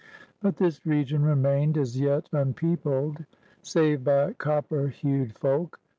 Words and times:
But 0.41 0.57
this 0.57 0.83
region 0.83 1.21
remained 1.21 1.77
as 1.77 1.99
yet 1.99 2.27
unpeopled 2.33 3.23
save 3.61 4.03
by 4.03 4.33
copper 4.33 4.87
hued 4.87 5.37
folk. 5.37 5.79